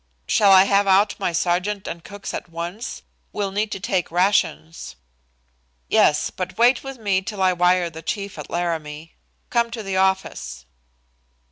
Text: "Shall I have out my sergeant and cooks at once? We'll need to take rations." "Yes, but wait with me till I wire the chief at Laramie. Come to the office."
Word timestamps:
"Shall 0.27 0.51
I 0.51 0.63
have 0.63 0.87
out 0.87 1.13
my 1.19 1.31
sergeant 1.31 1.87
and 1.87 2.03
cooks 2.03 2.33
at 2.33 2.49
once? 2.49 3.03
We'll 3.31 3.51
need 3.51 3.71
to 3.73 3.79
take 3.79 4.09
rations." 4.09 4.95
"Yes, 5.89 6.31
but 6.31 6.57
wait 6.57 6.83
with 6.83 6.97
me 6.97 7.21
till 7.21 7.39
I 7.43 7.53
wire 7.53 7.91
the 7.91 8.01
chief 8.01 8.39
at 8.39 8.49
Laramie. 8.49 9.13
Come 9.51 9.69
to 9.69 9.83
the 9.83 9.97
office." 9.97 10.65